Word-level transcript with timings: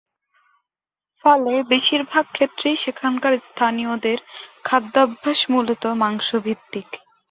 ফলে 1.23 1.53
বেশিরভাগ 1.71 2.25
ক্ষেত্রেই 2.31 2.75
সেখানকার 2.75 3.33
স্থানীয়দের 3.47 4.19
খাদ্যাভ্যাস 4.63 5.39
মূলত 5.49 5.83
মাংসভিত্তিক। 6.01 6.87